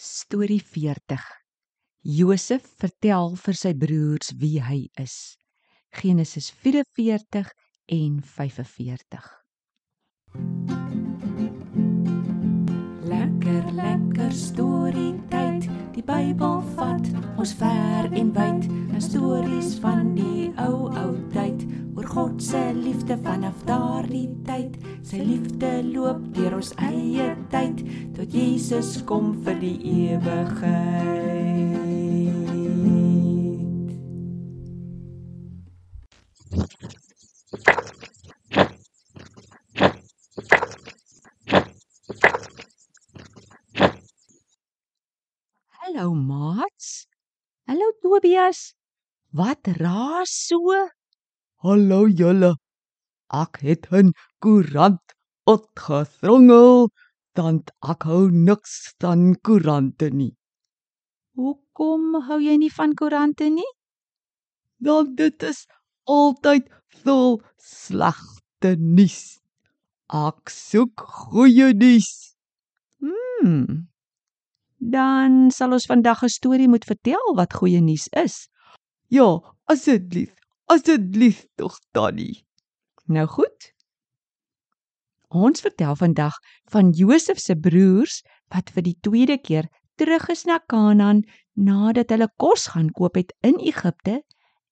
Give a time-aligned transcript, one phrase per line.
[0.00, 1.18] Storie 40.
[2.06, 5.34] Josef vertel vir sy broers wie hy is.
[5.90, 7.50] Genesis 44
[7.96, 9.26] en 45.
[13.10, 15.66] Lekker lekker storie tyd.
[15.98, 18.70] Die Bybel vat ons ver en wyd.
[18.70, 21.66] 'n Stories van die ou ou tyd
[21.98, 24.78] oor God se liefde vanaf daardie tyd.
[25.02, 27.82] Sy liefde loop deur ons eie tyd
[28.18, 29.76] tot Jesus kom vir die
[30.10, 31.04] ewigheid.
[45.78, 47.06] Hallo maats.
[47.70, 48.74] Hallo Tobias.
[49.30, 50.74] Wat raas so?
[51.62, 52.56] Hallo julle.
[53.30, 54.10] Ek het 'n
[54.42, 55.06] koerant
[55.46, 56.90] opgedrongel,
[57.38, 60.32] dan ek hou niks van koerante nie.
[61.38, 63.68] Hoekom hou jy nie van koerante nie?
[64.82, 65.66] Dan dit is
[66.10, 66.66] altyd
[67.04, 69.38] vol slegte nuus.
[70.08, 72.10] Ek soek goeie nuus.
[72.98, 73.86] Hmm.
[74.78, 78.48] Dan sal ons vandag 'n storie moet vertel wat goeie nuus is.
[79.08, 80.34] Ja, asseblief.
[80.66, 82.44] Asseblief tog tannie.
[83.06, 83.74] Nou goed.
[85.28, 86.36] Ons vertel vandag
[86.72, 89.68] van Josef se broers wat vir die tweede keer
[90.00, 94.22] terug is na Kanaan nadat hulle kos gaan koop het in Egipte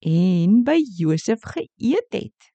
[0.00, 2.48] en by Josef geëet het.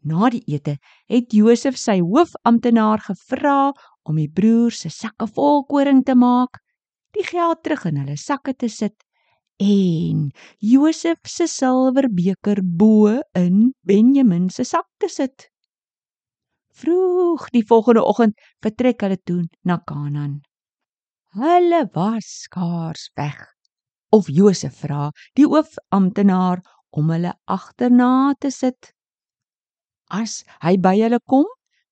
[0.00, 0.78] Na die ete
[1.10, 3.74] het Josef sy hoofamptenaar gevra
[4.08, 6.62] om die broers se sakke vol koring te maak,
[7.12, 8.96] die geld terug in hulle sakke te sit
[9.58, 10.30] en
[10.62, 15.50] Josef se silwerbeker bo in Benjamin se sak te sit.
[16.78, 20.40] Vroeg die volgende oggend vertrek hulle toe na Kanaan.
[21.38, 23.38] Hulle was skaars weg.
[24.14, 28.92] Of Josef vra die hoofamptenaar om hulle agterna te sit.
[30.08, 31.44] As hy by hulle kom,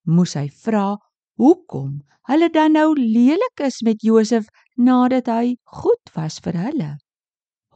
[0.08, 0.94] moes hy vra
[1.36, 1.98] hoekom
[2.30, 6.90] hulle dan nou lelik is met Josef nadat hy goed was vir hulle.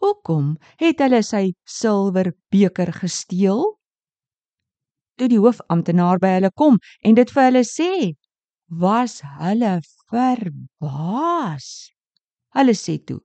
[0.01, 3.67] Hoekom het hulle sy silwerbeker gesteel?
[5.21, 8.17] Toe die hoofamptenaar by hulle kom en dit vir hulle sê,
[8.83, 9.73] was hulle
[10.09, 11.67] verbaas.
[12.57, 13.21] Hulle sê toe: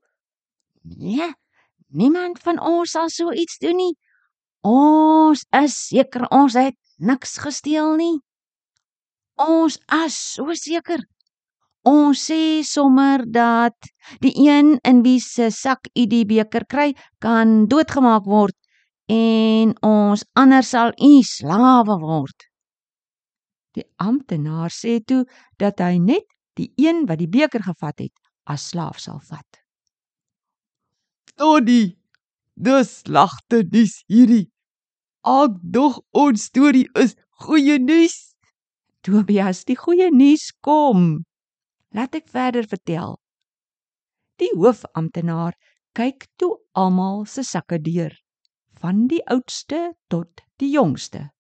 [0.84, 1.30] "Nee,
[1.88, 3.94] niemand van ons sal so iets doen nie.
[4.66, 8.20] Ons is seker ons het niks gesteel nie.
[9.40, 11.00] Ons is so seker.
[11.88, 13.88] Ons sê sommer dat
[14.20, 16.92] die een in wie se sak u die beker kry,
[17.22, 18.56] kan doodgemaak word
[19.12, 22.48] en ons ander sal u slawe word.
[23.76, 25.26] Die amptenaar sê toe
[25.60, 28.16] dat hy net die een wat die beker gevat het
[28.48, 29.62] as slaaf sal vat.
[31.36, 31.98] Tannie,
[32.56, 34.48] dis slegte nuus hierdie.
[35.26, 38.36] Ek dog ons storie is goeie nuus.
[39.04, 41.26] Tobias, die goeie nuus kom.
[41.94, 43.18] Laat ek verder vertel.
[44.40, 45.56] Die hoofamptenaar
[45.96, 48.12] kyk toe almal se sakke deur,
[48.86, 51.32] van die oudste tot die jongste.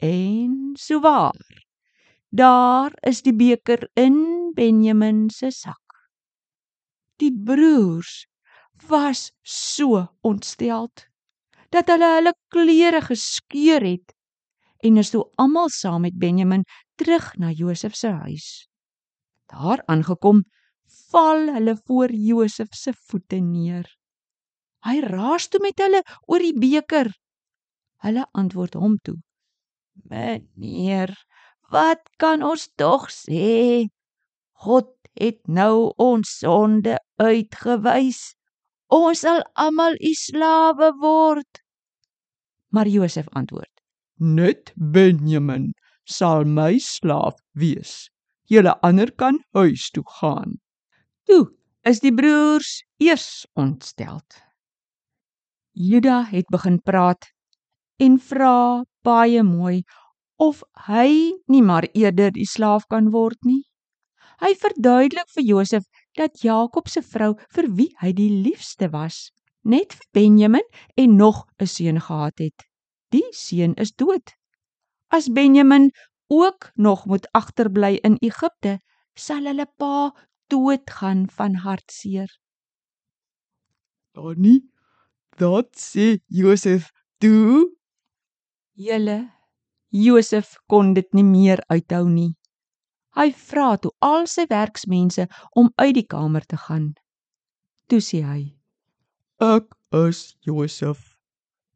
[0.00, 1.36] En souwaar.
[2.32, 5.98] Daar is die beker in Benjamin se sak.
[7.20, 8.24] Die broers
[8.88, 11.04] was so ontsteld
[11.74, 14.14] dat hulle hulle klere geskeur het
[14.80, 16.64] en is toe almal saam met Benjamin
[16.96, 18.68] terug na Josef se huis.
[19.52, 20.44] Daar aangekom,
[21.10, 23.97] val hulle voor Josef se voete neer.
[24.86, 27.10] Hy raas toe met hulle oor die beker.
[28.04, 29.16] Hulle antwoord hom toe:
[30.10, 31.14] "Meneer,
[31.72, 33.88] wat kan ons tog sê?
[34.64, 38.34] God het nou ons sonde uitgewys.
[38.88, 41.62] Ons sal almal u slawe word."
[42.70, 43.74] Maar Josef antwoord:
[44.18, 45.72] Net Benjamin
[46.04, 48.08] sal my slaaf wees.
[48.48, 50.60] Julle ander kan huis toe gaan.
[51.28, 51.44] Toe
[51.84, 54.47] is die broers eers ontsteld.
[55.78, 57.28] Juda het begin praat
[58.02, 59.84] en vra baie mooi
[60.42, 63.62] of hy nie maar eerder die slaaf kan word nie.
[64.42, 65.84] Hy verduidelik vir Josef
[66.18, 69.30] dat Jakob se vrou vir wie hy die liefste was,
[69.62, 70.66] net vir Benjamin
[70.96, 72.66] en nog 'n seun gehad het.
[73.14, 74.34] Die seun is dood.
[75.10, 75.90] As Benjamin
[76.28, 78.80] ook nog moet agterbly in Egipte,
[79.14, 80.10] sal hulle pa
[80.50, 82.28] doodgaan van hartseer.
[84.14, 84.62] Tannie,
[85.38, 86.90] dat sê Josef
[87.22, 87.68] toe.
[88.74, 89.30] Julle
[89.90, 92.34] Josef kon dit nie meer uithou nie.
[93.16, 95.24] Hy vra toe al sy werksmense
[95.56, 96.92] om uit die kamer te gaan.
[97.88, 98.42] Toe sê hy:
[99.40, 101.16] Ek is Josef.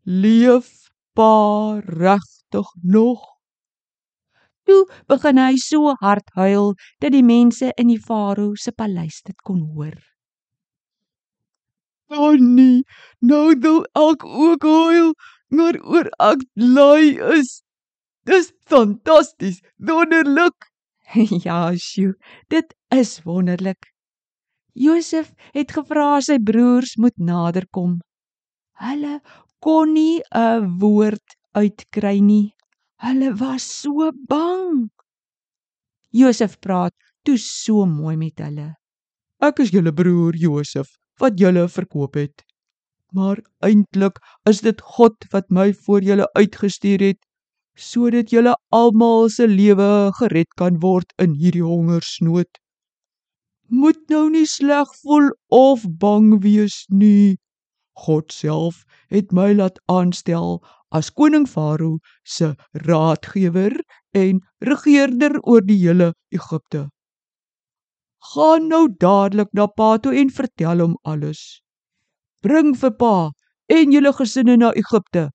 [0.05, 0.69] Leef
[1.17, 3.23] pa regtig nog?
[4.67, 9.38] Toe begin hy so hard huil dat die mense in die farao se paleis dit
[9.43, 9.97] kon hoor.
[12.12, 12.85] Tannie,
[13.25, 15.12] nou wil ek ook huil,
[15.56, 17.62] maar oor ek bly is.
[18.29, 20.69] Dis fantasties, wonderlik.
[21.47, 22.12] ja, sjoe,
[22.53, 23.88] dit is wonderlik.
[24.76, 27.99] Josef het gevra sy broers moet naderkom.
[28.85, 29.20] Hulle
[29.65, 32.53] kon nie 'n woord uitkry nie.
[33.00, 34.91] Hulle was so bang.
[36.12, 36.93] Josef praat
[37.25, 38.75] toe so mooi met hulle.
[39.41, 42.44] Ek is julle broer Josef wat julle verkoop het.
[43.12, 44.19] Maar eintlik
[44.49, 47.20] is dit God wat my voor julle uitgestuur het
[47.75, 52.49] sodat julle almal se lewe gered kan word in hierdie hongersnood.
[53.69, 57.38] Moet nou nie sleg voel of bang wees nie.
[57.97, 60.61] God self het my laat aanstel
[60.93, 62.53] as koning Farao se
[62.87, 63.73] raadgewer
[64.12, 66.88] en regerder oor die hele Egipte.
[68.31, 71.63] Gaan nou dadelik na pa toe en vertel hom alles.
[72.43, 73.31] Bring vir pa
[73.73, 75.31] en julle gesinne na Egipte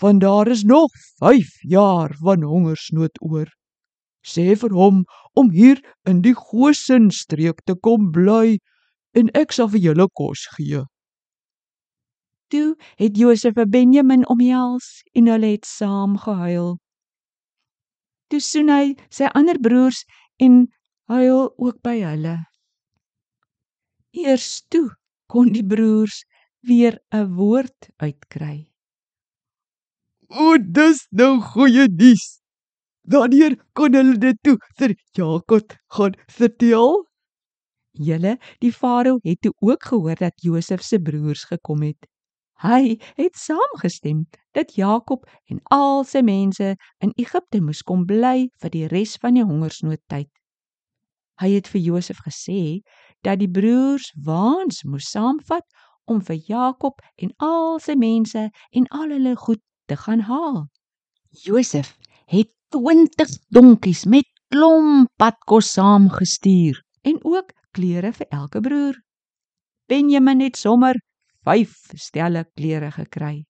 [0.00, 3.48] want daar is nog 5 jaar van hongersnood oor.
[4.22, 5.04] Sê vir hom
[5.34, 8.58] om hier in die Goshen streek te kom bly
[9.18, 10.84] en ek sal vir julle kos gee.
[12.48, 16.76] Toe het Josef en Benjamin omhels en hulle het saam gehuil.
[18.30, 20.04] Toe soen hy sy ander broers
[20.38, 20.66] en
[21.08, 22.36] huil ook by hulle.
[24.12, 24.88] Eers toe
[25.32, 26.24] kon die broers
[26.68, 28.68] weer 'n woord uitkry.
[30.28, 32.24] O, dis nou goeie nuus.
[33.08, 37.06] Wanneer kon hulle dit toe vir Jakob gaan vertel?
[37.92, 42.06] Julle, die farao het toe ook gehoor dat Josef se broers gekom het.
[42.60, 48.70] Hy het saamgestem dat Jakob en al sy mense in Egipte moes kom bly vir
[48.74, 50.28] die res van die hongersnoodtyd.
[51.38, 52.80] Hy het vir Josef gesê
[53.22, 55.66] dat die broers waans moes saamvat
[56.10, 60.66] om vir Jakob en al sy mense en al hulle goed te gaan haal.
[61.44, 61.94] Josef
[62.26, 68.96] het 20 donkies met klomp padkos saamgestuur en ook klere vir elke broer.
[69.88, 70.98] Benjamin het sommer
[71.44, 73.44] 5 stelle klere gekry.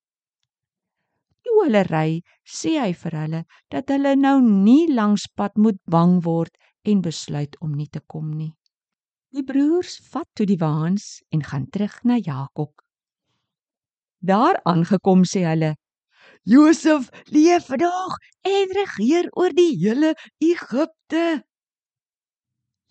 [1.43, 3.43] Toe hulle ry, sê hy vir hulle
[3.73, 8.31] dat hulle nou nie langs pad moet bang word en besluit om nie te kom
[8.37, 8.53] nie.
[9.35, 12.73] Die broers vat toe die waans en gaan terug na Jakob.
[14.19, 15.75] Daar aangekom sê hulle:
[16.43, 21.45] Josef leef vandag en regeer oor die hele Egipte.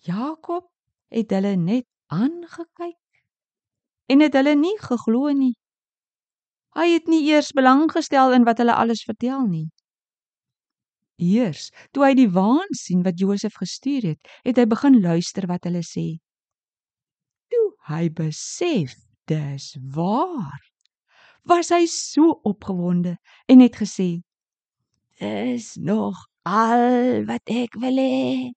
[0.05, 0.69] Jakob
[1.09, 3.23] het hulle net aangekyk
[4.07, 5.55] en het hulle nie geglo nie.
[6.77, 9.67] Hy het nie eers belang gestel in wat hulle alles vertel nie.
[11.17, 15.65] Eers toe hy die waan sien wat Josef gestuur het, het hy begin luister wat
[15.65, 16.19] hulle sê.
[17.49, 18.93] Toe hy besef
[19.27, 20.61] dis waar
[21.47, 23.15] was hy so opgewonde
[23.49, 24.21] en het gesê:
[25.19, 28.51] "Dis nog al wat ek wil hê.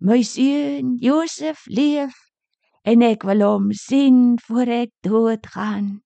[0.00, 2.14] My seun Josef leef
[2.84, 6.00] en ek wil hom sien voor ek doodgaan."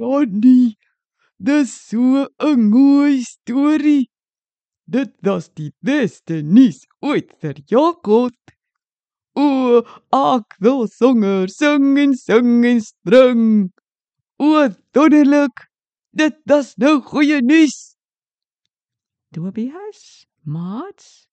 [0.00, 0.78] Donnie,
[1.40, 4.10] dis so 'n mooi storie.
[4.84, 8.36] Dit was die beste nuus ooit vir Jakob.
[9.34, 9.82] O,
[10.12, 13.70] ek wil sanger sing en sing en spring.
[14.38, 15.56] O, wonderlik.
[16.12, 17.96] Dit was nou goeie nuus.
[19.32, 21.28] Tobias, maats,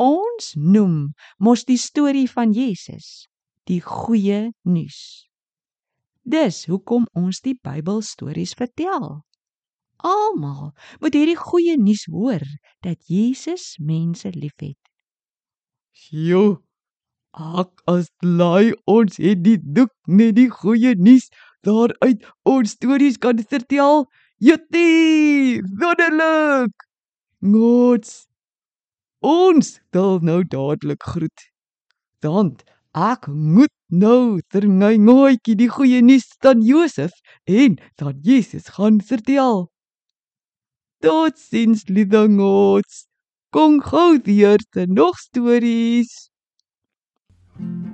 [0.00, 3.28] ons noem mos die storie van Jesus
[3.68, 5.28] die goeie nuus.
[6.28, 9.20] Dis hoekom ons die Bybelstories vertel.
[9.98, 12.42] Almal moet hierdie goeie nuus hoor
[12.86, 14.78] dat Jesus mense liefhet.
[15.92, 16.58] Sjoe.
[17.38, 21.28] Ek as bly ons het die doek net die goeie nuus
[21.66, 24.06] daaruit ons stories kan vertel.
[24.38, 24.86] Jette,
[25.82, 26.86] wonderlik.
[27.42, 28.28] Gods.
[29.20, 31.46] Ons wil nou dadelik groet.
[32.22, 32.54] Dan
[32.94, 39.02] ek moet nou ter my nooitjie die goeie nuus aan Josef en dan Jesus gaan
[39.02, 39.66] vertel.
[41.00, 43.06] Tot sins liewe gods.
[43.54, 46.28] Kom gou weer te nog stories.
[47.58, 47.87] you